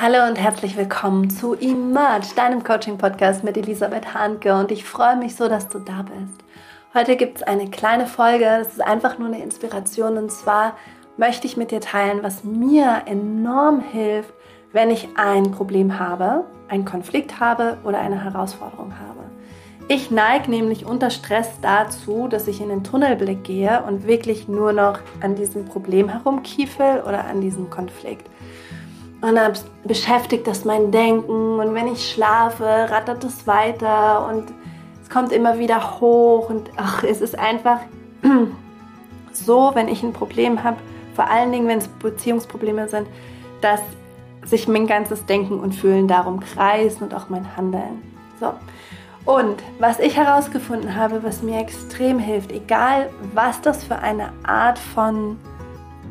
Hallo 0.00 0.26
und 0.26 0.36
herzlich 0.36 0.74
willkommen 0.78 1.28
zu 1.28 1.54
Emerge, 1.54 2.28
deinem 2.34 2.64
Coaching-Podcast 2.64 3.44
mit 3.44 3.58
Elisabeth 3.58 4.14
Hanke 4.14 4.54
und 4.54 4.72
ich 4.72 4.84
freue 4.84 5.16
mich 5.16 5.36
so, 5.36 5.48
dass 5.48 5.68
du 5.68 5.80
da 5.80 6.00
bist. 6.00 6.42
Heute 6.94 7.14
gibt 7.14 7.36
es 7.36 7.42
eine 7.42 7.68
kleine 7.68 8.06
Folge, 8.06 8.46
das 8.46 8.68
ist 8.68 8.80
einfach 8.80 9.18
nur 9.18 9.28
eine 9.28 9.42
Inspiration 9.42 10.16
und 10.16 10.32
zwar 10.32 10.78
möchte 11.18 11.46
ich 11.46 11.58
mit 11.58 11.72
dir 11.72 11.82
teilen, 11.82 12.22
was 12.22 12.42
mir 12.42 13.02
enorm 13.04 13.80
hilft, 13.80 14.32
wenn 14.72 14.90
ich 14.90 15.10
ein 15.16 15.50
Problem 15.50 15.98
habe, 15.98 16.46
einen 16.68 16.86
Konflikt 16.86 17.38
habe 17.38 17.76
oder 17.84 17.98
eine 17.98 18.24
Herausforderung 18.24 18.94
habe. 18.98 19.24
Ich 19.88 20.10
neige 20.10 20.50
nämlich 20.50 20.86
unter 20.86 21.10
Stress 21.10 21.50
dazu, 21.60 22.28
dass 22.28 22.48
ich 22.48 22.62
in 22.62 22.70
den 22.70 22.82
Tunnelblick 22.82 23.44
gehe 23.44 23.82
und 23.86 24.06
wirklich 24.06 24.48
nur 24.48 24.72
noch 24.72 25.00
an 25.20 25.34
diesem 25.34 25.66
Problem 25.66 26.08
herumkiefel 26.08 27.02
oder 27.06 27.26
an 27.26 27.42
diesem 27.42 27.68
Konflikt. 27.68 28.26
Und 29.22 29.36
dann 29.36 29.52
beschäftigt 29.84 30.48
das 30.48 30.64
mein 30.64 30.90
Denken 30.90 31.60
und 31.60 31.74
wenn 31.74 31.86
ich 31.86 32.10
schlafe, 32.10 32.64
rattert 32.64 33.22
es 33.22 33.46
weiter 33.46 34.26
und 34.28 34.52
es 35.00 35.08
kommt 35.08 35.30
immer 35.30 35.60
wieder 35.60 36.00
hoch 36.00 36.50
und 36.50 36.70
ach, 36.76 37.04
es 37.04 37.20
ist 37.20 37.38
einfach 37.38 37.78
so, 39.32 39.70
wenn 39.74 39.86
ich 39.86 40.02
ein 40.02 40.12
Problem 40.12 40.64
habe, 40.64 40.76
vor 41.14 41.30
allen 41.30 41.52
Dingen, 41.52 41.68
wenn 41.68 41.78
es 41.78 41.86
Beziehungsprobleme 41.86 42.88
sind, 42.88 43.06
dass 43.60 43.80
sich 44.44 44.66
mein 44.66 44.88
ganzes 44.88 45.24
Denken 45.24 45.60
und 45.60 45.72
Fühlen 45.72 46.08
darum 46.08 46.40
kreisen 46.40 47.04
und 47.04 47.14
auch 47.14 47.28
mein 47.28 47.56
Handeln. 47.56 48.02
So. 48.40 48.52
Und 49.24 49.62
was 49.78 50.00
ich 50.00 50.16
herausgefunden 50.16 50.96
habe, 50.96 51.22
was 51.22 51.42
mir 51.42 51.60
extrem 51.60 52.18
hilft, 52.18 52.50
egal 52.50 53.08
was 53.34 53.60
das 53.60 53.84
für 53.84 54.00
eine 54.00 54.32
Art 54.42 54.80
von 54.80 55.36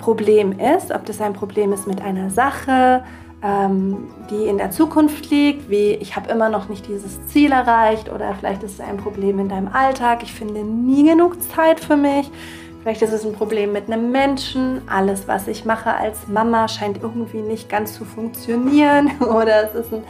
Problem 0.02 0.60
ist, 0.60 0.92
ob 0.92 1.06
das 1.06 1.22
ein 1.22 1.34
Problem 1.34 1.72
ist 1.72 1.88
mit 1.88 2.02
einer 2.02 2.30
Sache, 2.30 3.04
ähm, 3.44 4.08
die 4.30 4.46
in 4.48 4.58
der 4.58 4.72
Zukunft 4.72 5.30
liegt, 5.30 5.70
wie 5.70 5.92
ich 5.94 6.16
habe 6.16 6.30
immer 6.30 6.50
noch 6.50 6.70
nicht 6.70 6.88
dieses 6.88 7.26
Ziel 7.28 7.52
erreicht 7.52 8.12
oder 8.12 8.34
vielleicht 8.36 8.64
ist 8.64 8.74
es 8.74 8.80
ein 8.82 8.98
Problem 8.98 9.40
in 9.40 9.50
deinem 9.50 9.68
Alltag, 9.68 10.24
ich 10.24 10.34
finde 10.34 10.64
nie 10.64 11.08
genug 11.08 11.42
Zeit 11.42 11.80
für 11.80 11.96
mich, 11.96 12.30
vielleicht 12.82 13.02
ist 13.02 13.14
es 13.14 13.26
ein 13.26 13.34
Problem 13.34 13.72
mit 13.72 13.88
einem 13.88 14.12
Menschen, 14.12 14.82
alles 14.88 15.28
was 15.28 15.48
ich 15.48 15.66
mache 15.66 15.94
als 15.94 16.28
Mama 16.28 16.68
scheint 16.68 17.02
irgendwie 17.02 17.42
nicht 17.42 17.70
ganz 17.70 17.94
zu 17.94 18.06
funktionieren. 18.06 19.12
Oder 19.22 19.70
es 19.70 19.76
ist 19.76 19.94
ein 19.94 20.04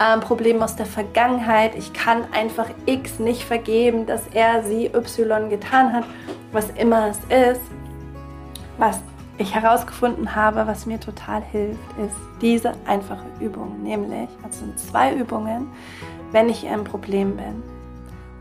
ähm, 0.00 0.20
Problem 0.20 0.62
aus 0.62 0.76
der 0.76 0.86
Vergangenheit, 0.86 1.72
ich 1.76 1.92
kann 1.92 2.24
einfach 2.32 2.66
X 2.86 3.18
nicht 3.18 3.44
vergeben, 3.44 4.06
dass 4.06 4.22
er 4.32 4.62
sie 4.62 4.86
Y 4.86 5.50
getan 5.50 5.92
hat, 5.92 6.04
was 6.52 6.70
immer 6.70 7.08
es 7.08 7.18
ist, 7.28 7.62
was 8.78 9.00
ich 9.38 9.54
herausgefunden 9.54 10.34
habe, 10.34 10.66
was 10.66 10.86
mir 10.86 10.98
total 10.98 11.42
hilft, 11.42 11.80
ist 11.98 12.16
diese 12.40 12.72
einfache 12.86 13.26
Übung. 13.40 13.82
Nämlich, 13.82 14.28
also 14.42 14.60
sind 14.60 14.78
zwei 14.78 15.14
Übungen, 15.14 15.68
wenn 16.32 16.48
ich 16.48 16.64
im 16.64 16.84
Problem 16.84 17.36
bin, 17.36 17.62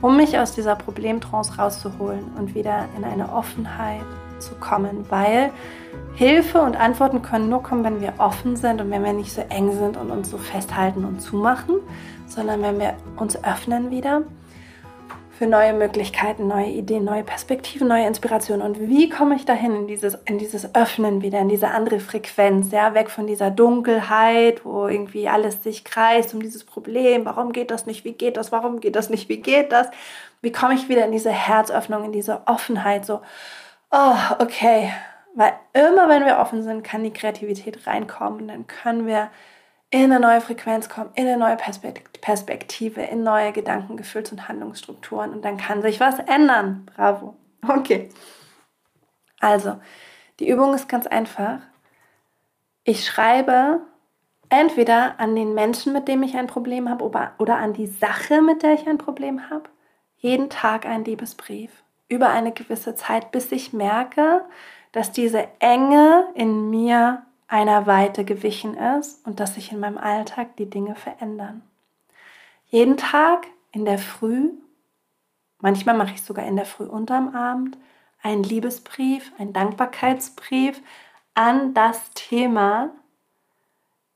um 0.01 0.17
mich 0.17 0.37
aus 0.37 0.53
dieser 0.53 0.75
Problemtrance 0.75 1.57
rauszuholen 1.57 2.23
und 2.37 2.55
wieder 2.55 2.85
in 2.97 3.03
eine 3.03 3.31
Offenheit 3.31 4.05
zu 4.39 4.55
kommen, 4.55 5.05
weil 5.09 5.51
Hilfe 6.15 6.61
und 6.61 6.77
Antworten 6.77 7.21
können 7.21 7.49
nur 7.49 7.63
kommen, 7.63 7.83
wenn 7.83 8.01
wir 8.01 8.13
offen 8.17 8.55
sind 8.55 8.81
und 8.81 8.91
wenn 8.91 9.03
wir 9.03 9.13
nicht 9.13 9.33
so 9.33 9.41
eng 9.41 9.71
sind 9.73 9.97
und 9.97 10.11
uns 10.11 10.29
so 10.29 10.37
festhalten 10.37 11.05
und 11.05 11.21
zumachen, 11.21 11.75
sondern 12.27 12.61
wenn 12.61 12.79
wir 12.79 12.95
uns 13.17 13.41
öffnen 13.43 13.91
wieder 13.91 14.21
für 15.37 15.47
neue 15.47 15.73
Möglichkeiten, 15.73 16.47
neue 16.47 16.67
Ideen, 16.67 17.03
neue 17.03 17.23
Perspektiven, 17.23 17.89
neue 17.89 18.07
Inspirationen. 18.07 18.61
Und 18.61 18.79
wie 18.79 19.09
komme 19.09 19.35
ich 19.35 19.43
dahin 19.45 19.75
in 19.75 19.87
dieses, 19.87 20.15
in 20.25 20.37
dieses 20.37 20.73
Öffnen 20.73 21.21
wieder, 21.21 21.39
in 21.39 21.49
diese 21.49 21.67
andere 21.67 21.99
Frequenz, 21.99 22.71
ja, 22.71 22.93
weg 22.93 23.09
von 23.09 23.27
dieser 23.27 23.51
Dunkelheit, 23.51 24.63
wo 24.63 24.87
irgendwie 24.87 25.27
alles 25.27 25.61
sich 25.61 25.83
kreist 25.83 26.33
um 26.33 26.41
dieses 26.41 26.63
Problem. 26.63 27.25
Warum 27.25 27.51
geht 27.51 27.69
das 27.69 27.85
nicht? 27.85 28.05
Wie 28.05 28.13
geht 28.13 28.37
das? 28.37 28.53
Warum 28.53 28.79
geht 28.79 28.95
das 28.95 29.09
nicht? 29.09 29.27
Wie 29.27 29.41
geht 29.41 29.73
das? 29.73 29.89
Wie 30.41 30.53
komme 30.53 30.75
ich 30.75 30.87
wieder 30.87 31.05
in 31.05 31.11
diese 31.11 31.31
Herzöffnung, 31.31 32.05
in 32.05 32.11
diese 32.13 32.47
Offenheit? 32.47 33.05
So, 33.05 33.19
oh, 33.91 34.15
okay. 34.39 34.93
Weil 35.33 35.53
immer 35.73 36.07
wenn 36.07 36.23
wir 36.23 36.37
offen 36.37 36.63
sind, 36.63 36.83
kann 36.85 37.03
die 37.03 37.11
Kreativität 37.11 37.85
reinkommen 37.85 38.41
und 38.41 38.47
dann 38.47 38.67
können 38.67 39.05
wir 39.05 39.29
in 39.89 40.11
eine 40.11 40.19
neue 40.19 40.41
Frequenz 40.41 40.89
kommen, 40.89 41.11
in 41.15 41.27
eine 41.27 41.37
neue 41.37 41.57
Perspektive, 41.57 43.01
in 43.01 43.23
neue 43.23 43.51
Gedanken, 43.51 43.97
Gefühls- 43.97 44.31
und 44.31 44.47
Handlungsstrukturen 44.47 45.31
und 45.31 45.45
dann 45.45 45.57
kann 45.57 45.81
sich 45.81 45.99
was 45.99 46.19
ändern. 46.19 46.89
Bravo. 46.95 47.35
Okay. 47.67 48.09
Also, 49.39 49.77
die 50.39 50.49
Übung 50.49 50.73
ist 50.73 50.89
ganz 50.89 51.07
einfach. 51.07 51.59
Ich 52.83 53.05
schreibe 53.05 53.81
entweder 54.49 55.19
an 55.19 55.35
den 55.35 55.53
Menschen, 55.53 55.93
mit 55.93 56.07
dem 56.07 56.23
ich 56.23 56.35
ein 56.35 56.47
Problem 56.47 56.89
habe, 56.89 57.03
oder 57.37 57.57
an 57.57 57.73
die 57.73 57.87
Sache, 57.87 58.41
mit 58.41 58.63
der 58.63 58.73
ich 58.73 58.87
ein 58.87 58.97
Problem 58.97 59.49
habe, 59.49 59.69
jeden 60.17 60.49
Tag 60.49 60.85
einen 60.85 61.05
Liebesbrief 61.05 61.71
über 62.07 62.29
eine 62.29 62.51
gewisse 62.51 62.95
Zeit, 62.95 63.31
bis 63.31 63.51
ich 63.51 63.73
merke, 63.73 64.45
dass 64.91 65.11
diese 65.11 65.47
Enge 65.59 66.27
in 66.35 66.69
mir 66.69 67.23
einer 67.47 67.85
Weite 67.85 68.25
gewichen 68.25 68.75
ist 68.75 69.25
und 69.25 69.39
dass 69.39 69.55
sich 69.55 69.71
in 69.71 69.79
meinem 69.79 69.97
Alltag 69.97 70.55
die 70.57 70.69
Dinge 70.69 70.95
verändern. 70.95 71.61
Jeden 72.67 72.97
Tag 72.97 73.47
in 73.71 73.85
der 73.85 73.99
Früh, 73.99 74.51
manchmal 75.59 75.95
mache 75.95 76.13
ich 76.13 76.23
sogar 76.23 76.45
in 76.45 76.55
der 76.55 76.65
Früh 76.65 76.85
unterm 76.85 77.35
Abend, 77.35 77.77
einen 78.21 78.43
Liebesbrief, 78.43 79.31
einen 79.37 79.53
Dankbarkeitsbrief 79.53 80.81
an 81.35 81.73
das 81.73 82.09
Thema, 82.15 82.89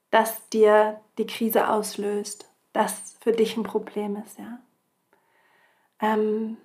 das 0.10 0.50
dir 0.50 1.00
die 1.20 1.28
Krise 1.28 1.70
auslöst, 1.70 2.50
das 2.74 3.16
für 3.20 3.32
dich 3.32 3.56
ein 3.56 3.64
Problem 3.64 4.16
ist. 4.16 4.40
Ja? 4.40 4.60
Ähm, 6.02 6.58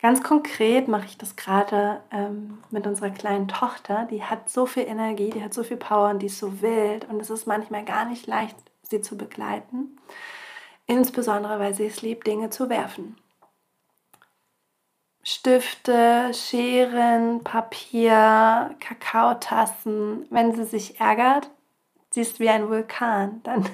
Ganz 0.00 0.22
konkret 0.22 0.86
mache 0.86 1.06
ich 1.06 1.18
das 1.18 1.34
gerade 1.34 2.00
ähm, 2.12 2.58
mit 2.70 2.86
unserer 2.86 3.10
kleinen 3.10 3.48
Tochter. 3.48 4.06
Die 4.08 4.22
hat 4.22 4.48
so 4.48 4.64
viel 4.64 4.84
Energie, 4.84 5.30
die 5.30 5.42
hat 5.42 5.52
so 5.52 5.64
viel 5.64 5.76
Power 5.76 6.10
und 6.10 6.20
die 6.20 6.26
ist 6.26 6.38
so 6.38 6.62
wild. 6.62 7.08
Und 7.08 7.20
es 7.20 7.30
ist 7.30 7.46
manchmal 7.46 7.84
gar 7.84 8.04
nicht 8.04 8.26
leicht, 8.28 8.56
sie 8.82 9.00
zu 9.00 9.16
begleiten. 9.16 9.98
Insbesondere, 10.86 11.58
weil 11.58 11.74
sie 11.74 11.86
es 11.86 12.00
liebt, 12.00 12.28
Dinge 12.28 12.50
zu 12.50 12.68
werfen. 12.70 13.16
Stifte, 15.24 16.32
Scheren, 16.32 17.42
Papier, 17.42 18.76
Kakaotassen. 18.78 20.26
Wenn 20.30 20.54
sie 20.54 20.64
sich 20.64 21.00
ärgert, 21.00 21.50
sie 22.10 22.20
ist 22.20 22.38
wie 22.38 22.48
ein 22.48 22.68
Vulkan, 22.70 23.40
dann 23.44 23.68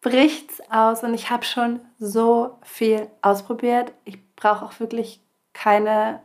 bricht's 0.00 0.62
aus. 0.70 1.04
Und 1.04 1.12
ich 1.12 1.28
habe 1.28 1.44
schon 1.44 1.80
so 1.98 2.58
viel 2.62 3.10
ausprobiert. 3.20 3.92
Ich 4.06 4.29
brauche 4.40 4.64
auch 4.64 4.80
wirklich 4.80 5.20
keine 5.52 6.20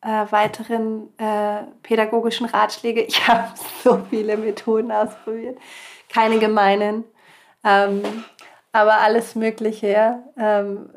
äh, 0.00 0.26
weiteren 0.30 1.08
äh, 1.18 1.62
pädagogischen 1.82 2.46
Ratschläge. 2.46 3.02
Ich 3.02 3.28
habe 3.28 3.48
so 3.84 4.00
viele 4.10 4.36
Methoden 4.36 4.90
ausprobiert, 4.90 5.58
keine 6.12 6.38
gemeinen, 6.38 7.04
ähm, 7.64 8.02
aber 8.72 9.00
alles 9.00 9.34
Mögliche. 9.34 9.88
Ja? 9.88 10.22
Ähm, 10.36 10.90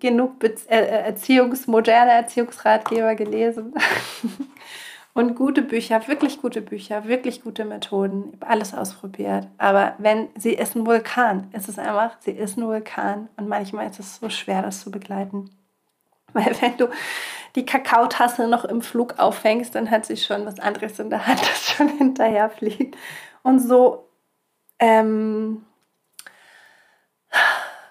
genug 0.00 0.38
Be 0.38 0.54
äh, 0.68 1.04
Erziehungs 1.06 1.66
moderne 1.66 2.12
Erziehungsratgeber 2.12 3.14
gelesen 3.14 3.74
und 5.14 5.36
gute 5.36 5.62
Bücher, 5.62 6.06
wirklich 6.08 6.42
gute 6.42 6.60
Bücher, 6.60 7.06
wirklich 7.06 7.42
gute 7.42 7.64
Methoden. 7.64 8.32
Ich 8.34 8.40
habe 8.40 8.48
alles 8.48 8.74
ausprobiert. 8.74 9.46
Aber 9.58 9.94
wenn 9.98 10.28
sie 10.36 10.52
ist 10.52 10.74
ein 10.74 10.86
Vulkan, 10.86 11.48
ist 11.52 11.68
es 11.68 11.78
einfach, 11.78 12.16
sie 12.20 12.32
ist 12.32 12.58
ein 12.58 12.66
Vulkan 12.66 13.28
und 13.36 13.48
manchmal 13.48 13.88
ist 13.88 14.00
es 14.00 14.16
so 14.16 14.28
schwer, 14.28 14.62
das 14.62 14.80
zu 14.80 14.90
begleiten. 14.90 15.50
Weil 16.32 16.60
wenn 16.60 16.76
du 16.76 16.88
die 17.54 17.64
Kakaotasse 17.64 18.48
noch 18.48 18.64
im 18.64 18.82
Flug 18.82 19.20
auffängst, 19.20 19.76
dann 19.76 19.88
hat 19.88 20.04
sie 20.04 20.16
schon 20.16 20.44
was 20.46 20.58
anderes 20.58 20.98
in 20.98 21.10
der 21.10 21.26
Hand, 21.28 21.40
das 21.48 21.70
schon 21.70 21.88
hinterher 21.96 22.50
fliegt. 22.50 22.96
Und 23.44 23.60
so 23.60 24.08
ähm, 24.80 25.64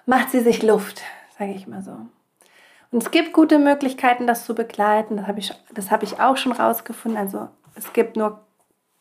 macht 0.04 0.30
sie 0.30 0.40
sich 0.40 0.62
Luft, 0.62 1.00
sage 1.38 1.52
ich 1.52 1.66
mal 1.66 1.80
so. 1.80 1.96
Und 2.94 3.02
es 3.02 3.10
gibt 3.10 3.32
gute 3.32 3.58
Möglichkeiten, 3.58 4.28
das 4.28 4.46
zu 4.46 4.54
begleiten. 4.54 5.16
Das 5.16 5.26
habe 5.26 5.40
ich, 5.40 5.52
hab 5.90 6.04
ich 6.04 6.20
auch 6.20 6.36
schon 6.36 6.52
rausgefunden. 6.52 7.20
Also 7.20 7.48
es 7.74 7.92
gibt 7.92 8.16
nur 8.16 8.38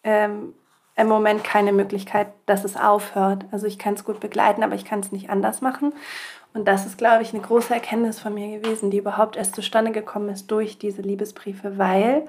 ähm, 0.04 0.56
im 0.96 1.08
Moment 1.08 1.44
keine 1.44 1.72
Möglichkeit, 1.72 2.30
dass 2.48 2.64
es 2.64 2.76
aufhört. 2.76 3.46
Also 3.52 3.68
ich 3.68 3.78
kann 3.78 3.94
es 3.94 4.04
gut 4.04 4.20
begleiten, 4.20 4.64
aber 4.64 4.74
ich 4.74 4.84
kann 4.84 5.02
es 5.02 5.12
nicht 5.12 5.30
anders 5.30 5.62
machen. 5.62 5.94
Und 6.56 6.68
das 6.68 6.88
ist, 6.88 6.98
glaube 6.98 7.22
ich, 7.22 7.36
eine 7.36 7.44
große 7.44 7.72
Erkenntnis 7.72 8.20
von 8.20 8.34
mir 8.34 8.60
gewesen, 8.60 8.90
die 8.90 8.98
überhaupt 8.98 9.36
erst 9.36 9.54
zustande 9.54 9.92
gekommen 9.92 10.30
ist 10.30 10.50
durch 10.50 10.80
diese 10.80 11.04
Liebesbriefe, 11.04 11.78
weil 11.78 12.26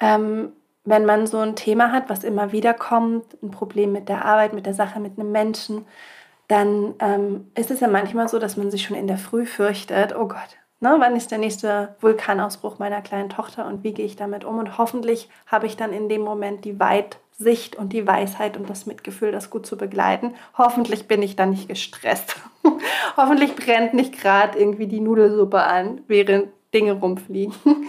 ähm, 0.00 0.50
wenn 0.84 1.04
man 1.04 1.28
so 1.28 1.38
ein 1.38 1.54
Thema 1.54 1.92
hat, 1.92 2.10
was 2.10 2.24
immer 2.24 2.50
wieder 2.50 2.74
kommt, 2.74 3.40
ein 3.40 3.52
Problem 3.52 3.92
mit 3.92 4.08
der 4.08 4.24
Arbeit, 4.24 4.52
mit 4.52 4.66
der 4.66 4.74
Sache, 4.74 4.98
mit 4.98 5.16
einem 5.16 5.30
Menschen, 5.30 5.86
dann 6.48 6.94
ähm, 6.98 7.52
ist 7.54 7.70
es 7.70 7.78
ja 7.78 7.86
manchmal 7.86 8.28
so, 8.28 8.40
dass 8.40 8.56
man 8.56 8.72
sich 8.72 8.82
schon 8.82 8.96
in 8.96 9.06
der 9.06 9.16
Früh 9.16 9.46
fürchtet, 9.46 10.16
oh 10.16 10.26
Gott, 10.26 10.58
ne, 10.84 10.96
wann 10.98 11.16
ist 11.16 11.30
der 11.30 11.38
nächste 11.38 11.96
Vulkanausbruch 12.00 12.78
meiner 12.78 13.00
kleinen 13.00 13.30
Tochter 13.30 13.66
und 13.66 13.82
wie 13.82 13.92
gehe 13.92 14.06
ich 14.06 14.16
damit 14.16 14.44
um? 14.44 14.58
Und 14.58 14.78
hoffentlich 14.78 15.28
habe 15.46 15.66
ich 15.66 15.76
dann 15.76 15.92
in 15.92 16.08
dem 16.08 16.20
Moment 16.20 16.64
die 16.64 16.78
Weit 16.78 17.18
Sicht 17.36 17.74
und 17.74 17.92
die 17.92 18.06
Weisheit 18.06 18.56
und 18.56 18.70
das 18.70 18.86
Mitgefühl, 18.86 19.32
das 19.32 19.50
gut 19.50 19.66
zu 19.66 19.76
begleiten. 19.76 20.34
Hoffentlich 20.56 21.08
bin 21.08 21.20
ich 21.20 21.34
dann 21.34 21.50
nicht 21.50 21.66
gestresst. 21.68 22.36
Hoffentlich 23.16 23.56
brennt 23.56 23.92
nicht 23.92 24.20
gerade 24.20 24.56
irgendwie 24.56 24.86
die 24.86 25.00
Nudelsuppe 25.00 25.64
an, 25.64 26.02
während 26.06 26.48
Dinge 26.72 26.92
rumfliegen. 26.92 27.54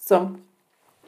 so. 0.00 0.30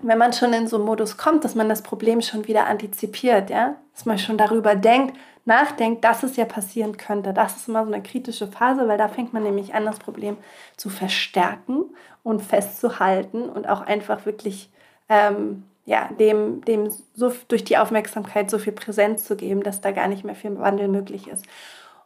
Wenn 0.01 0.19
man 0.19 0.33
schon 0.33 0.53
in 0.53 0.69
so 0.69 0.77
einen 0.77 0.85
Modus 0.85 1.17
kommt, 1.17 1.45
dass 1.45 1.57
man 1.57 1.69
das 1.69 1.83
Problem 1.83 2.23
schon 2.23 2.47
wieder 2.47 2.67
antizipiert, 2.67 3.51
ja, 3.51 3.75
dass 3.95 4.07
man 4.07 4.19
schon 4.19 4.39
darüber 4.39 4.77
denkt, 4.77 5.17
nachdenkt, 5.49 6.05
dass 6.05 6.23
es 6.23 6.37
ja 6.37 6.45
passieren 6.45 6.97
könnte. 6.97 7.33
Das 7.33 7.57
ist 7.57 7.69
immer 7.69 7.85
so 7.85 7.93
eine 7.93 8.03
kritische 8.03 8.47
Phase, 8.47 8.87
weil 8.87 8.99
da 8.99 9.09
fängt 9.09 9.33
man 9.33 9.43
nämlich 9.43 9.75
an, 9.75 9.85
das 9.85 9.99
Problem 9.99 10.37
zu 10.77 10.91
verstärken 10.91 11.85
und 12.23 12.43
festzuhalten 12.43 13.49
und 13.49 13.69
auch 13.69 13.81
einfach 13.81 14.25
wirklich 14.27 14.71
ähm, 15.09 15.65
ja, 15.85 16.11
dem, 16.19 16.61
dem 16.67 16.91
so 17.15 17.33
durch 17.49 17.65
die 17.65 17.79
Aufmerksamkeit 17.79 18.51
so 18.51 18.59
viel 18.59 18.75
Präsenz 18.75 19.25
zu 19.25 19.37
geben, 19.37 19.63
dass 19.63 19.81
da 19.81 19.91
gar 19.91 20.07
nicht 20.07 20.23
mehr 20.23 20.35
viel 20.35 20.59
Wandel 20.59 20.87
möglich 20.87 21.27
ist. 21.29 21.47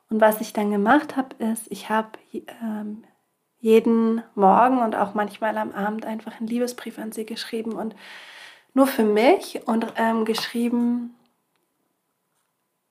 Und 0.08 0.20
was 0.20 0.40
ich 0.40 0.52
dann 0.52 0.70
gemacht 0.70 1.16
habe, 1.16 1.34
ist, 1.38 1.66
ich 1.68 1.90
habe 1.90 2.10
ähm, 2.62 3.02
jeden 3.58 4.22
Morgen 4.36 4.78
und 4.78 4.94
auch 4.94 5.14
manchmal 5.14 5.58
am 5.58 5.72
Abend 5.72 6.06
einfach 6.06 6.38
einen 6.38 6.46
Liebesbrief 6.46 6.98
an 6.98 7.12
sie 7.12 7.26
geschrieben 7.26 7.72
und 7.72 7.96
nur 8.74 8.86
für 8.86 9.04
mich 9.04 9.66
und 9.66 9.86
ähm, 9.96 10.24
geschrieben, 10.24 11.14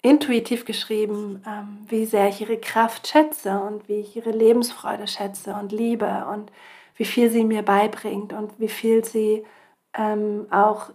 intuitiv 0.01 0.65
geschrieben, 0.65 1.43
ähm, 1.47 1.85
wie 1.87 2.05
sehr 2.05 2.27
ich 2.29 2.41
ihre 2.41 2.57
Kraft 2.57 3.07
schätze 3.07 3.59
und 3.59 3.87
wie 3.87 3.99
ich 3.99 4.15
ihre 4.15 4.31
Lebensfreude 4.31 5.07
schätze 5.07 5.53
und 5.53 5.71
liebe 5.71 6.25
und 6.31 6.51
wie 6.95 7.05
viel 7.05 7.29
sie 7.29 7.43
mir 7.43 7.61
beibringt 7.61 8.33
und 8.33 8.51
wie 8.59 8.67
viel 8.67 9.05
sie 9.05 9.45
ähm, 9.97 10.47
auch 10.49 10.89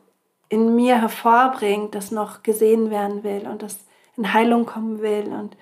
in 0.49 0.75
mir 0.75 1.01
hervorbringt, 1.01 1.95
das 1.95 2.11
noch 2.11 2.43
gesehen 2.43 2.91
werden 2.91 3.25
will 3.25 3.47
und 3.49 3.63
das 3.63 3.85
in 4.17 4.33
Heilung 4.33 4.67
kommen 4.67 5.01
will 5.01 5.27
und 5.29 5.57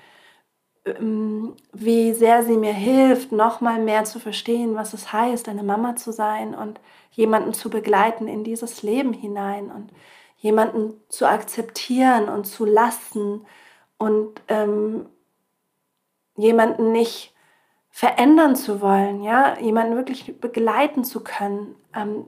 ähm, 0.87 1.55
wie 1.73 2.13
sehr 2.13 2.43
sie 2.43 2.57
mir 2.57 2.73
hilft, 2.73 3.33
noch 3.33 3.61
mal 3.61 3.79
mehr 3.79 4.05
zu 4.05 4.21
verstehen, 4.21 4.75
was 4.75 4.93
es 4.95 5.13
heißt, 5.13 5.49
eine 5.49 5.63
Mama 5.63 5.97
zu 5.97 6.13
sein 6.13 6.55
und 6.55 6.81
jemanden 7.11 7.55
zu 7.55 7.71
begleiten 7.71 8.29
in 8.29 8.45
dieses 8.45 8.83
Leben 8.83 9.13
hinein 9.13 9.71
und 9.71 9.91
jemanden 10.45 11.01
zu 11.09 11.27
akzeptieren 11.27 12.29
und 12.29 12.45
zu 12.45 12.67
lassen 12.67 13.47
und 13.97 14.43
ähm, 14.49 15.07
jemanden 16.37 16.93
nicht 16.93 17.33
verändern 17.89 18.55
zu 18.55 18.83
wollen, 18.83 19.23
ja, 19.23 19.59
jemanden 19.59 19.97
wirklich 19.97 20.39
begleiten 20.39 21.03
zu 21.03 21.25
können. 21.25 21.75
Ähm, 21.95 22.27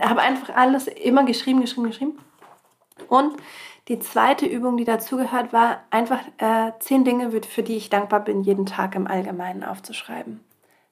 habe 0.00 0.22
einfach 0.22 0.56
alles 0.56 0.88
immer 0.88 1.22
geschrieben, 1.22 1.60
geschrieben, 1.60 1.86
geschrieben. 1.86 2.18
Und 3.08 3.36
die 3.86 4.00
zweite 4.00 4.46
Übung, 4.46 4.76
die 4.76 4.84
dazugehört, 4.84 5.52
war 5.52 5.84
einfach 5.90 6.24
äh, 6.38 6.72
zehn 6.80 7.04
Dinge, 7.04 7.30
für 7.30 7.62
die 7.62 7.76
ich 7.76 7.90
dankbar 7.90 8.24
bin, 8.24 8.42
jeden 8.42 8.66
Tag 8.66 8.96
im 8.96 9.06
Allgemeinen 9.06 9.62
aufzuschreiben. 9.62 10.40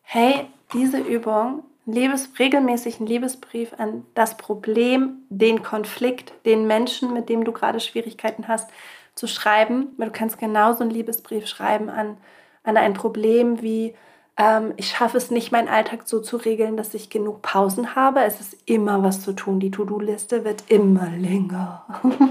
Hey, 0.02 0.46
diese 0.72 0.98
Übung 0.98 1.64
Liebes, 1.86 2.30
regelmäßigen 2.38 3.06
Liebesbrief 3.06 3.74
an 3.76 4.06
das 4.14 4.36
Problem, 4.36 5.18
den 5.28 5.62
Konflikt, 5.62 6.32
den 6.46 6.66
Menschen, 6.66 7.12
mit 7.12 7.28
dem 7.28 7.44
du 7.44 7.52
gerade 7.52 7.78
Schwierigkeiten 7.78 8.48
hast, 8.48 8.70
zu 9.14 9.26
schreiben. 9.26 9.88
Du 9.98 10.10
kannst 10.10 10.38
genauso 10.38 10.82
einen 10.82 10.90
Liebesbrief 10.90 11.46
schreiben 11.46 11.90
an, 11.90 12.16
an 12.62 12.78
ein 12.78 12.94
Problem 12.94 13.60
wie, 13.60 13.94
ähm, 14.38 14.72
ich 14.76 14.88
schaffe 14.88 15.18
es 15.18 15.30
nicht, 15.30 15.52
meinen 15.52 15.68
Alltag 15.68 16.02
so 16.06 16.20
zu 16.20 16.38
regeln, 16.38 16.78
dass 16.78 16.94
ich 16.94 17.10
genug 17.10 17.42
Pausen 17.42 17.94
habe. 17.94 18.22
Es 18.24 18.40
ist 18.40 18.56
immer 18.64 19.02
was 19.02 19.20
zu 19.20 19.34
tun. 19.34 19.60
Die 19.60 19.70
To-Do-Liste 19.70 20.44
wird 20.44 20.64
immer 20.68 21.10
länger. 21.10 21.84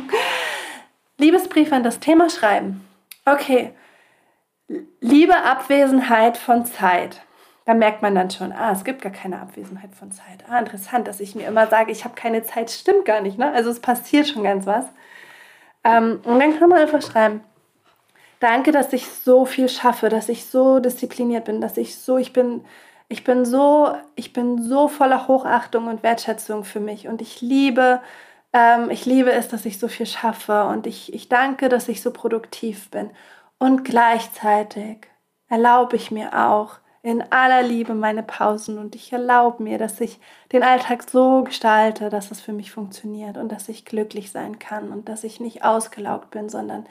Liebesbrief 1.20 1.72
an 1.72 1.84
das 1.84 2.00
Thema 2.00 2.30
schreiben. 2.32 2.84
Okay. 3.26 3.72
Liebe 5.00 5.36
Abwesenheit 5.44 6.38
von 6.38 6.66
Zeit 6.66 7.22
da 7.66 7.74
merkt 7.74 8.02
man 8.02 8.16
dann 8.16 8.30
schon, 8.30 8.52
ah, 8.52 8.72
es 8.72 8.84
gibt 8.84 9.02
gar 9.02 9.12
keine 9.12 9.40
Abwesenheit 9.40 9.96
von 9.96 10.12
Zeit. 10.12 10.44
Ah, 10.50 10.60
interessant, 10.60 11.08
dass 11.08 11.20
ich 11.20 11.36
mir 11.36 11.48
immer 11.48 11.68
sage, 11.68 11.92
ich 11.92 12.04
habe 12.04 12.16
keine 12.16 12.44
Zeit, 12.44 12.72
stimmt 12.72 13.06
gar 13.06 13.22
nicht. 13.22 13.38
Ne? 13.38 13.52
Also 13.52 13.70
es 13.70 13.80
passiert 13.80 14.28
schon 14.28 14.44
ganz 14.44 14.66
was. 14.66 14.86
Ähm, 15.84 16.20
und 16.24 16.40
dann 16.40 16.58
kann 16.60 16.70
man 16.70 16.80
einfach 16.80 17.02
schreiben, 17.02 17.42
danke, 18.40 18.72
dass 18.72 18.92
ich 18.92 19.08
so 19.08 19.46
viel 19.46 19.70
schaffe, 19.70 20.10
dass 20.10 20.30
ich 20.30 20.46
so 20.46 20.80
diszipliniert 20.80 21.46
bin, 21.46 21.62
dass 21.62 21.78
ich 21.78 21.98
so, 21.98 22.18
ich 22.18 22.34
bin, 22.34 22.66
ich 23.08 23.24
bin 23.24 23.46
so, 23.46 23.94
ich 24.16 24.34
bin 24.34 24.62
so 24.62 24.90
voller 24.90 25.28
Hochachtung 25.28 25.88
und 25.88 26.04
Wertschätzung 26.04 26.66
für 26.66 26.80
mich 26.82 27.08
und 27.08 27.22
ich 27.22 27.42
liebe, 27.42 28.02
ähm, 28.52 28.90
ich 28.90 29.06
liebe 29.06 29.32
es, 29.32 29.48
dass 29.48 29.66
ich 29.66 29.80
so 29.80 29.88
viel 29.88 30.06
schaffe 30.06 30.66
und 30.66 30.88
ich, 30.88 31.14
ich 31.14 31.30
danke, 31.30 31.70
dass 31.70 31.88
ich 31.88 32.02
so 32.02 32.12
produktiv 32.12 32.90
bin. 32.92 33.12
Und 33.58 33.86
gleichzeitig 33.86 35.08
erlaube 35.48 35.96
ich 35.96 36.12
mir 36.12 36.34
auch, 36.34 36.80
in 37.04 37.22
aller 37.32 37.64
Liebe 37.64 37.94
meine 37.94 38.24
Pausen 38.24 38.78
und 38.78 38.96
ich 38.96 39.12
erlaube 39.12 39.62
mir, 39.62 39.78
dass 39.78 40.00
ich 40.00 40.20
den 40.54 40.64
Alltag 40.64 41.04
so 41.10 41.44
gestalte, 41.44 42.10
dass 42.10 42.32
es 42.32 42.40
für 42.40 42.54
mich 42.54 42.72
funktioniert 42.72 43.38
und 43.38 43.52
dass 43.52 43.68
ich 43.68 43.84
glücklich 43.84 44.32
sein 44.32 44.58
kann 44.58 44.90
und 44.90 45.10
dass 45.10 45.26
ich 45.26 45.42
nicht 45.42 45.66
ausgelaugt 45.66 46.32
bin, 46.32 46.48
sondern 46.48 46.88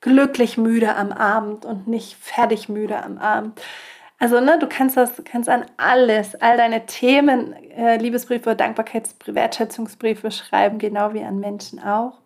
glücklich 0.00 0.58
müde 0.58 0.96
am 0.96 1.12
Abend 1.12 1.64
und 1.64 1.86
nicht 1.86 2.16
fertig 2.16 2.68
müde 2.68 3.02
am 3.04 3.18
Abend. 3.18 3.60
Also, 4.18 4.40
ne, 4.40 4.58
du 4.58 4.68
kannst 4.68 4.96
das, 4.96 5.22
kannst 5.24 5.48
an 5.48 5.64
alles, 5.76 6.34
all 6.36 6.56
deine 6.56 6.86
Themen, 6.86 7.52
äh, 7.70 7.96
Liebesbriefe, 7.98 8.56
Dankbarkeitsbriefe, 8.56 9.34
Wertschätzungsbriefe 9.34 10.30
schreiben, 10.32 10.78
genau 10.78 11.14
wie 11.14 11.24
an 11.24 11.40
Menschen 11.40 11.80
auch. 11.80 12.18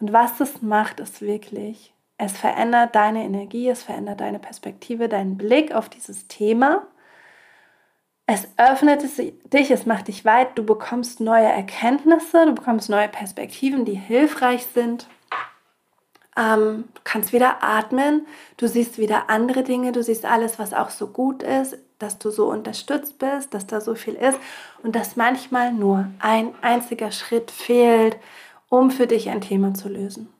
Und 0.00 0.12
was 0.12 0.38
das 0.38 0.62
macht, 0.62 1.00
ist 1.00 1.22
wirklich 1.22 1.93
es 2.16 2.32
verändert 2.32 2.94
deine 2.94 3.24
Energie, 3.24 3.68
es 3.68 3.82
verändert 3.82 4.20
deine 4.20 4.38
Perspektive, 4.38 5.08
deinen 5.08 5.36
Blick 5.36 5.74
auf 5.74 5.88
dieses 5.88 6.28
Thema. 6.28 6.86
Es 8.26 8.48
öffnet 8.56 9.02
dich, 9.52 9.70
es 9.70 9.84
macht 9.84 10.08
dich 10.08 10.24
weit, 10.24 10.56
du 10.56 10.64
bekommst 10.64 11.20
neue 11.20 11.44
Erkenntnisse, 11.44 12.46
du 12.46 12.54
bekommst 12.54 12.88
neue 12.88 13.08
Perspektiven, 13.08 13.84
die 13.84 13.96
hilfreich 13.96 14.66
sind. 14.66 15.08
Ähm, 16.36 16.84
du 16.94 17.00
kannst 17.04 17.32
wieder 17.32 17.62
atmen, 17.62 18.26
du 18.56 18.66
siehst 18.66 18.98
wieder 18.98 19.28
andere 19.28 19.62
Dinge, 19.62 19.92
du 19.92 20.02
siehst 20.02 20.24
alles, 20.24 20.58
was 20.58 20.72
auch 20.72 20.90
so 20.90 21.08
gut 21.08 21.42
ist, 21.42 21.76
dass 21.98 22.18
du 22.18 22.30
so 22.30 22.50
unterstützt 22.50 23.18
bist, 23.18 23.54
dass 23.54 23.66
da 23.66 23.80
so 23.80 23.94
viel 23.94 24.14
ist 24.14 24.38
und 24.82 24.96
dass 24.96 25.16
manchmal 25.16 25.72
nur 25.72 26.06
ein 26.18 26.54
einziger 26.62 27.12
Schritt 27.12 27.50
fehlt, 27.50 28.16
um 28.68 28.90
für 28.90 29.06
dich 29.06 29.30
ein 29.30 29.42
Thema 29.42 29.74
zu 29.74 29.88
lösen. 29.88 30.32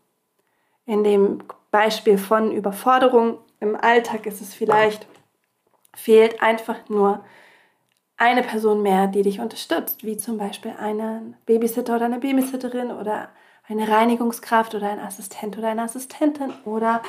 In 0.87 1.05
dem 1.05 1.43
Beispiel 1.75 2.19
von 2.19 2.53
Überforderung 2.53 3.39
im 3.59 3.75
Alltag 3.75 4.27
ist 4.27 4.41
es 4.41 4.55
vielleicht, 4.55 5.09
fehlt 5.93 6.41
einfach 6.41 6.89
nur 6.89 7.25
eine 8.17 8.45
Person 8.45 8.81
mehr, 8.81 9.09
die 9.09 9.23
dich 9.23 9.41
unterstützt, 9.41 10.05
wie 10.05 10.17
zum 10.17 10.39
Beispiel 10.39 10.73
einen 10.79 11.37
Babysitter 11.47 11.97
oder 11.97 12.05
eine 12.05 12.21
Babysitterin 12.21 12.93
oder 12.93 13.29
eine 13.67 13.89
Reinigungskraft 13.89 14.77
oder 14.77 14.89
ein 14.89 15.01
Assistent 15.01 15.59
oder 15.59 15.67
eine 15.67 15.83
Assistentin 15.83 16.53
oder 16.65 17.03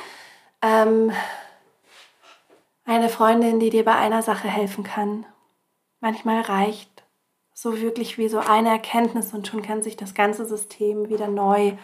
ähm, 0.62 1.12
eine 2.86 3.08
Freundin, 3.08 3.60
die 3.60 3.70
dir 3.70 3.84
bei 3.84 3.94
einer 3.94 4.22
Sache 4.22 4.48
helfen 4.48 4.82
kann. 4.82 5.26
Manchmal 6.00 6.40
reicht 6.40 7.04
so 7.54 7.80
wirklich 7.80 8.18
wie 8.18 8.28
so 8.28 8.40
eine 8.40 8.70
Erkenntnis 8.70 9.32
und 9.32 9.46
schon 9.46 9.62
kann 9.62 9.84
sich 9.84 9.96
das 9.96 10.12
ganze 10.12 10.44
System 10.44 11.08
wieder 11.08 11.28
neu 11.28 11.74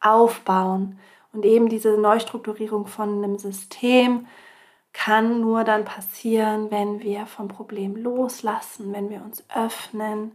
aufbauen. 0.00 0.98
Und 1.32 1.44
eben 1.44 1.68
diese 1.68 1.96
Neustrukturierung 1.96 2.86
von 2.86 3.22
einem 3.24 3.38
System 3.38 4.26
kann 4.92 5.40
nur 5.40 5.64
dann 5.64 5.84
passieren, 5.84 6.70
wenn 6.70 7.00
wir 7.00 7.26
vom 7.26 7.48
Problem 7.48 7.96
loslassen, 7.96 8.92
wenn 8.92 9.08
wir 9.08 9.22
uns 9.22 9.44
öffnen 9.54 10.32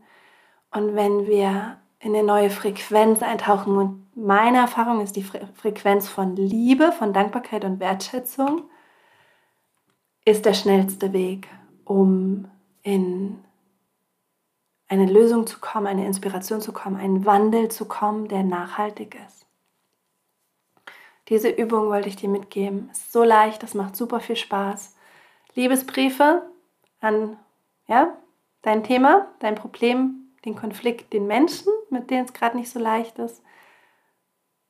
und 0.72 0.96
wenn 0.96 1.28
wir 1.28 1.78
in 2.00 2.16
eine 2.16 2.24
neue 2.24 2.50
Frequenz 2.50 3.22
eintauchen. 3.22 3.78
Und 3.78 4.08
meine 4.16 4.58
Erfahrung 4.58 5.02
ist 5.02 5.16
die 5.16 5.24
Frequenz 5.24 6.08
von 6.08 6.36
Liebe, 6.36 6.92
von 6.92 7.14
Dankbarkeit 7.14 7.64
und 7.66 7.80
Wertschätzung 7.80 8.64
ist 10.28 10.46
der 10.46 10.54
schnellste 10.54 11.14
Weg, 11.14 11.48
um 11.86 12.50
in 12.84 13.40
eine 14.90 15.06
Lösung 15.06 15.48
zu 15.48 15.60
kommen, 15.60 15.88
eine 15.88 16.06
Inspiration 16.06 16.60
zu 16.60 16.74
kommen, 16.74 16.98
einen 16.98 17.26
Wandel 17.26 17.70
zu 17.70 17.86
kommen, 17.86 18.28
der 18.28 18.44
nachhaltig 18.44 19.18
ist. 19.26 19.47
Diese 21.30 21.50
Übung 21.50 21.90
wollte 21.90 22.08
ich 22.08 22.16
dir 22.16 22.30
mitgeben. 22.30 22.90
Ist 22.92 23.12
so 23.12 23.24
leicht, 23.24 23.62
das 23.64 23.74
macht 23.74 23.96
super 23.96 24.20
viel 24.20 24.36
Spaß. 24.36 24.96
Liebesbriefe 25.56 26.44
an 27.02 27.38
ja, 27.88 28.16
dein 28.62 28.84
Thema, 28.84 29.28
dein 29.40 29.56
Problem, 29.56 30.32
den 30.46 30.56
Konflikt, 30.56 31.14
den 31.14 31.28
Menschen, 31.28 31.72
mit 31.90 32.10
denen 32.10 32.26
es 32.26 32.34
gerade 32.34 32.58
nicht 32.58 32.70
so 32.70 32.80
leicht 32.80 33.20
ist. 33.20 33.42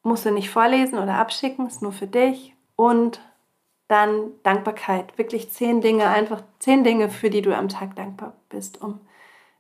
Musst 0.04 0.26
du 0.26 0.32
nicht 0.32 0.50
vorlesen 0.50 0.98
oder 0.98 1.16
abschicken, 1.16 1.68
ist 1.68 1.82
nur 1.82 1.92
für 1.92 2.08
dich. 2.08 2.56
Und 2.76 3.20
dann 3.88 4.32
Dankbarkeit. 4.44 5.18
Wirklich 5.18 5.50
zehn 5.52 5.82
Dinge, 5.82 6.08
einfach 6.08 6.42
zehn 6.60 6.84
Dinge, 6.84 7.10
für 7.10 7.30
die 7.30 7.42
du 7.42 7.56
am 7.56 7.70
Tag 7.70 7.96
dankbar 7.96 8.34
bist, 8.50 8.82
um 8.82 9.00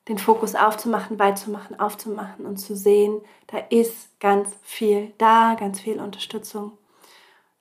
den 0.07 0.17
Fokus 0.17 0.55
aufzumachen, 0.55 1.19
weit 1.19 1.37
zu 1.37 1.51
machen, 1.51 1.79
aufzumachen 1.79 2.45
und 2.45 2.57
zu 2.57 2.75
sehen, 2.75 3.21
da 3.47 3.57
ist 3.69 4.19
ganz 4.19 4.49
viel 4.63 5.13
da, 5.17 5.55
ganz 5.59 5.81
viel 5.81 5.99
Unterstützung. 5.99 6.77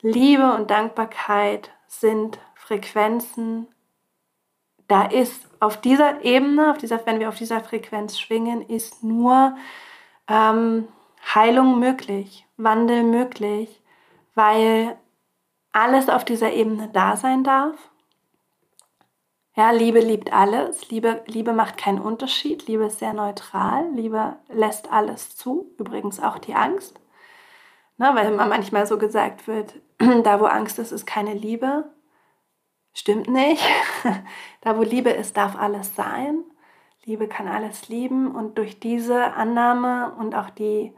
Liebe 0.03 0.55
und 0.55 0.71
Dankbarkeit 0.71 1.71
sind 1.87 2.39
Frequenzen. 2.55 3.69
Da 4.89 5.07
ist 5.07 5.49
auf 5.61 5.81
dieser 5.81 6.25
Ebene, 6.25 6.71
auf 6.71 6.79
dieser, 6.79 7.05
wenn 7.07 7.21
wir 7.21 7.29
auf 7.29 7.37
dieser 7.37 7.61
Frequenz 7.61 8.19
schwingen, 8.19 8.63
ist 8.63 9.03
nur 9.03 9.57
ähm, 10.29 10.89
Heilung 11.35 11.79
möglich, 11.79 12.47
Wandel 12.57 13.03
möglich, 13.03 13.83
weil 14.35 14.97
alles 15.73 16.09
auf 16.09 16.25
dieser 16.25 16.53
Ebene 16.53 16.89
da 16.93 17.17
sein 17.17 17.43
darf 17.43 17.77
ja, 19.57 19.71
Liebe 19.71 20.01
liebt 20.01 20.35
alles. 20.35 20.91
Liebe, 20.91 21.23
Liebe 21.27 21.55
macht 21.55 21.79
keinen 21.79 21.99
Unterschied. 21.99 22.67
Liebe 22.67 22.85
ist 22.85 22.99
sehr 22.99 23.15
neutral. 23.15 23.91
Liebe 23.95 24.37
lässt 24.49 24.93
alles 24.93 25.35
zu. 25.35 25.75
Übrigens 25.79 26.21
auch 26.21 26.39
die 26.39 26.55
Angst. 26.55 27.01
Ne, 27.97 28.11
weil 28.15 28.31
immer 28.31 28.45
manchmal 28.47 28.87
so 28.87 28.99
gesagt 28.99 29.49
wird, 29.49 29.77
da 30.25 30.41
wo 30.41 30.45
Angst 30.45 30.79
ist, 30.79 30.93
ist 30.93 31.07
keine 31.07 31.35
Liebe. 31.35 31.85
Stimmt 32.93 33.29
nicht. 33.29 33.63
da 34.63 34.77
wo 34.77 34.83
Liebe 34.83 35.11
ist, 35.11 35.37
darf 35.37 35.57
alles 35.57 35.95
sein. 35.95 36.45
Liebe 37.05 37.29
kann 37.29 37.49
alles 37.49 37.89
lieben. 37.89 38.35
Und 38.35 38.59
durch 38.59 38.81
diese 38.81 39.35
Annahme 39.35 40.15
und 40.19 40.35
auch 40.35 40.51
die 40.51 40.93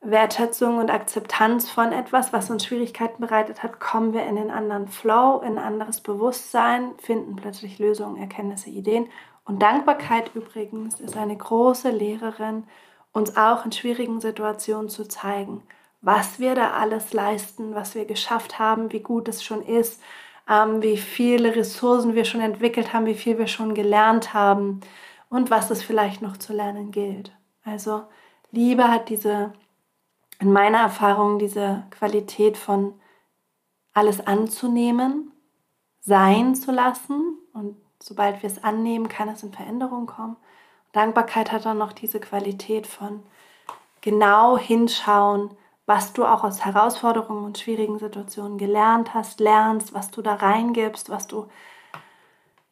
Wertschätzung 0.00 0.78
und 0.78 0.90
Akzeptanz 0.90 1.68
von 1.70 1.92
etwas, 1.92 2.32
was 2.32 2.50
uns 2.50 2.64
Schwierigkeiten 2.64 3.20
bereitet 3.20 3.62
hat, 3.62 3.80
kommen 3.80 4.12
wir 4.12 4.24
in 4.26 4.36
den 4.36 4.50
anderen 4.50 4.88
Flow, 4.88 5.40
in 5.40 5.58
ein 5.58 5.64
anderes 5.64 6.00
Bewusstsein, 6.00 6.94
finden 6.98 7.36
plötzlich 7.36 7.78
Lösungen, 7.78 8.16
Erkenntnisse, 8.16 8.70
Ideen. 8.70 9.08
Und 9.44 9.62
Dankbarkeit 9.62 10.34
übrigens 10.34 11.00
ist 11.00 11.16
eine 11.16 11.36
große 11.36 11.90
Lehrerin, 11.90 12.64
uns 13.12 13.36
auch 13.36 13.64
in 13.64 13.72
schwierigen 13.72 14.20
Situationen 14.20 14.88
zu 14.88 15.08
zeigen, 15.08 15.62
was 16.06 16.38
wir 16.38 16.54
da 16.54 16.70
alles 16.70 17.12
leisten, 17.12 17.74
was 17.74 17.96
wir 17.96 18.04
geschafft 18.04 18.60
haben, 18.60 18.92
wie 18.92 19.00
gut 19.00 19.26
es 19.26 19.42
schon 19.42 19.60
ist, 19.60 20.00
ähm, 20.48 20.80
wie 20.80 20.98
viele 20.98 21.56
Ressourcen 21.56 22.14
wir 22.14 22.24
schon 22.24 22.40
entwickelt 22.40 22.92
haben, 22.92 23.06
wie 23.06 23.16
viel 23.16 23.38
wir 23.38 23.48
schon 23.48 23.74
gelernt 23.74 24.32
haben 24.32 24.82
und 25.30 25.50
was 25.50 25.68
es 25.72 25.82
vielleicht 25.82 26.22
noch 26.22 26.36
zu 26.36 26.52
lernen 26.52 26.92
gilt. 26.92 27.32
Also 27.64 28.04
Liebe 28.52 28.86
hat 28.86 29.08
diese 29.08 29.52
in 30.38 30.52
meiner 30.52 30.78
Erfahrung 30.78 31.40
diese 31.40 31.82
Qualität 31.90 32.56
von 32.56 32.94
alles 33.92 34.24
anzunehmen, 34.24 35.32
sein 36.02 36.54
zu 36.54 36.70
lassen 36.70 37.36
und 37.52 37.76
sobald 38.00 38.44
wir 38.44 38.48
es 38.48 38.62
annehmen, 38.62 39.08
kann 39.08 39.28
es 39.28 39.42
in 39.42 39.52
Veränderung 39.52 40.06
kommen. 40.06 40.36
Dankbarkeit 40.92 41.50
hat 41.50 41.64
dann 41.64 41.78
noch 41.78 41.92
diese 41.92 42.20
Qualität 42.20 42.86
von 42.86 43.24
genau 44.02 44.56
hinschauen, 44.56 45.50
was 45.86 46.12
du 46.12 46.24
auch 46.24 46.44
aus 46.44 46.64
Herausforderungen 46.64 47.44
und 47.44 47.58
schwierigen 47.58 47.98
Situationen 47.98 48.58
gelernt 48.58 49.14
hast, 49.14 49.40
lernst, 49.40 49.94
was 49.94 50.10
du 50.10 50.20
da 50.20 50.34
reingibst, 50.34 51.10
was 51.10 51.26
du 51.26 51.48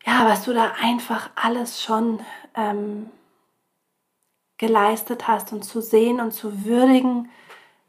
ja, 0.07 0.27
was 0.29 0.45
du 0.45 0.53
da 0.53 0.73
einfach 0.83 1.31
alles 1.35 1.83
schon 1.83 2.21
ähm, 2.55 3.11
geleistet 4.59 5.27
hast 5.29 5.53
und 5.53 5.65
zu 5.65 5.81
sehen 5.81 6.21
und 6.21 6.33
zu 6.33 6.65
würdigen, 6.65 7.31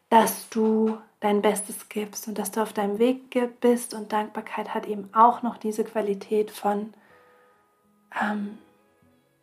dass 0.10 0.50
du 0.50 0.98
dein 1.20 1.41
Bestes 1.41 1.89
gibst 1.89 2.27
und 2.27 2.38
dass 2.38 2.51
du 2.51 2.62
auf 2.62 2.74
deinem 2.74 3.00
Weg 3.00 3.60
bist. 3.60 3.94
Und 3.94 4.13
Dankbarkeit 4.13 4.74
hat 4.74 4.86
eben 4.86 5.10
auch 5.13 5.41
noch 5.41 5.58
diese 5.58 5.84
Qualität 5.84 6.51
von, 6.51 6.94
ähm, 8.22 8.58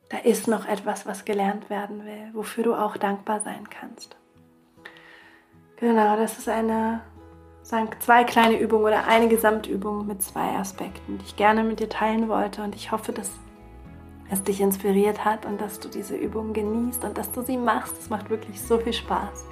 da 0.08 0.18
ist 0.18 0.48
noch 0.48 0.66
etwas, 0.66 1.04
was 1.06 1.24
gelernt 1.24 1.68
werden 1.68 2.04
will, 2.04 2.30
wofür 2.32 2.64
du 2.64 2.74
auch 2.74 2.96
dankbar 2.96 3.40
sein 3.40 3.68
kannst. 3.68 4.16
Genau, 5.82 6.16
das 6.16 6.38
ist 6.38 6.48
eine, 6.48 7.00
sagen 7.64 7.88
zwei 7.98 8.22
kleine 8.22 8.56
Übungen 8.56 8.84
oder 8.84 9.08
eine 9.08 9.26
Gesamtübung 9.26 10.06
mit 10.06 10.22
zwei 10.22 10.56
Aspekten, 10.56 11.18
die 11.18 11.24
ich 11.24 11.34
gerne 11.34 11.64
mit 11.64 11.80
dir 11.80 11.88
teilen 11.88 12.28
wollte. 12.28 12.62
Und 12.62 12.76
ich 12.76 12.92
hoffe, 12.92 13.10
dass 13.10 13.32
es 14.30 14.44
dich 14.44 14.60
inspiriert 14.60 15.24
hat 15.24 15.44
und 15.44 15.60
dass 15.60 15.80
du 15.80 15.88
diese 15.88 16.14
Übung 16.14 16.52
genießt 16.52 17.02
und 17.02 17.18
dass 17.18 17.32
du 17.32 17.42
sie 17.42 17.56
machst. 17.56 17.98
Es 17.98 18.10
macht 18.10 18.30
wirklich 18.30 18.62
so 18.62 18.78
viel 18.78 18.92
Spaß. 18.92 19.44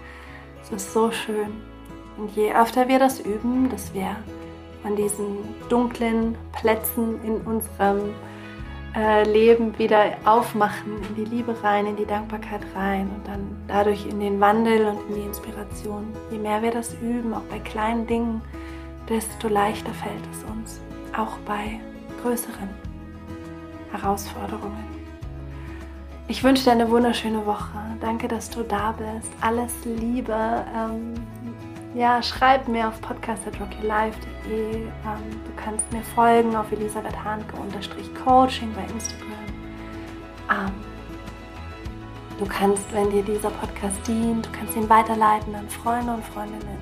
Es 0.63 0.71
ist 0.71 0.93
so 0.93 1.11
schön. 1.11 1.51
Und 2.17 2.31
je 2.37 2.55
öfter 2.55 2.87
wir 2.87 3.01
das 3.01 3.19
üben, 3.19 3.69
dass 3.69 3.93
wir 3.93 4.15
von 4.83 4.95
diesen 4.95 5.37
dunklen 5.69 6.39
Plätzen 6.53 7.21
in 7.25 7.41
unserem 7.41 8.15
Leben 9.25 9.79
wieder 9.79 10.17
aufmachen, 10.25 11.01
in 11.09 11.15
die 11.15 11.31
Liebe 11.31 11.55
rein, 11.63 11.87
in 11.87 11.97
die 11.97 12.07
Dankbarkeit 12.07 12.63
rein 12.75 13.09
und 13.15 13.27
dann 13.27 13.57
dadurch 13.69 14.07
in 14.07 14.19
den 14.19 14.41
Wandel 14.41 14.87
und 14.87 15.09
in 15.09 15.15
die 15.15 15.27
Inspiration. 15.27 16.13
Je 16.31 16.39
mehr 16.39 16.61
wir 16.63 16.73
das 16.73 16.95
üben, 16.95 17.33
auch 17.33 17.43
bei 17.43 17.61
kleinen 17.61 18.07
Dingen, 18.07 18.43
desto 19.09 19.49
leichter 19.49 19.93
fällt 19.95 20.25
es 20.33 20.45
uns, 20.45 20.81
auch 21.17 21.37
bei 21.47 21.81
größeren 22.23 22.69
Herausforderungen. 23.93 24.85
Ich 26.27 26.45
wünsche 26.45 26.65
dir 26.65 26.73
eine 26.73 26.89
wunderschöne 26.89 27.45
Woche. 27.45 27.79
Danke, 28.01 28.29
dass 28.29 28.51
du 28.51 28.63
da 28.63 28.93
bist. 28.93 29.33
Alles 29.41 29.73
Liebe. 29.85 30.65
Ähm, 30.77 31.15
ja, 31.95 32.23
schreib 32.23 32.69
mir 32.69 32.89
auf 32.89 33.01
podcast.rockylife.de. 33.01 34.75
Ähm, 34.75 34.91
du 35.45 35.53
kannst 35.57 35.91
mir 35.93 36.03
folgen 36.03 36.55
auf 36.55 36.71
Elisabeth 36.73 37.25
Hanke-Coaching 37.25 38.73
bei 38.75 38.83
Instagram. 38.93 39.31
Ähm, 40.51 40.73
du 42.39 42.47
kannst, 42.47 42.93
wenn 42.93 43.11
dir 43.11 43.23
dieser 43.23 43.51
Podcast 43.51 44.07
dient, 44.07 44.47
du 44.47 44.51
kannst 44.53 44.77
ihn 44.77 44.89
weiterleiten 44.89 45.55
an 45.55 45.69
Freunde 45.69 46.15
und 46.15 46.25
Freundinnen. 46.25 46.79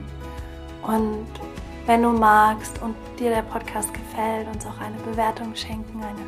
Und 0.82 1.26
wenn 1.86 2.02
du 2.02 2.10
magst 2.10 2.80
und 2.82 2.94
dir 3.18 3.30
der 3.30 3.42
Podcast 3.42 3.92
gefällt, 3.94 4.46
uns 4.48 4.66
auch 4.66 4.78
eine 4.78 4.96
Bewertung 5.10 5.54
schenken, 5.54 6.02
eine 6.02 6.20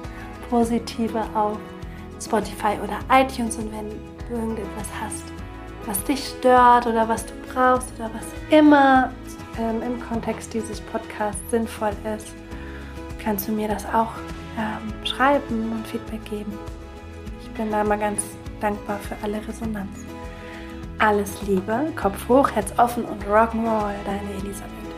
positive 0.48 1.22
auf 1.34 1.58
Spotify 2.18 2.78
oder 2.82 2.98
iTunes 3.10 3.56
und 3.56 3.70
wenn 3.72 3.90
du 3.90 4.34
irgendetwas 4.34 4.88
hast, 5.02 5.24
was 5.86 6.02
dich 6.04 6.34
stört 6.38 6.86
oder 6.86 7.08
was 7.08 7.26
du 7.26 7.32
brauchst 7.52 7.88
oder 7.98 8.10
was 8.14 8.26
immer 8.50 9.10
ähm, 9.58 9.82
im 9.82 10.00
Kontext 10.00 10.52
dieses 10.54 10.80
Podcasts 10.80 11.42
sinnvoll 11.50 11.92
ist, 12.16 12.28
kannst 13.22 13.48
du 13.48 13.52
mir 13.52 13.68
das 13.68 13.84
auch 13.86 14.12
ähm, 14.58 15.06
schreiben 15.06 15.72
und 15.72 15.86
Feedback 15.86 16.24
geben. 16.24 16.58
Ich 17.42 17.50
bin 17.50 17.70
da 17.70 17.84
mal 17.84 17.98
ganz 17.98 18.22
dankbar 18.60 18.98
für 18.98 19.16
alle 19.22 19.46
Resonanz. 19.46 20.04
Alles 20.98 21.40
Liebe, 21.42 21.92
Kopf 21.96 22.28
hoch, 22.28 22.50
Herz 22.50 22.72
offen 22.78 23.04
und 23.04 23.24
Rock'n'Roll, 23.24 23.94
deine 24.04 24.30
Elisabeth. 24.38 24.89